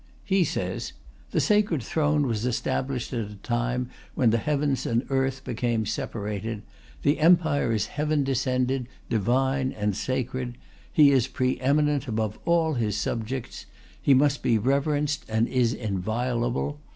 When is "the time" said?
3.29-3.91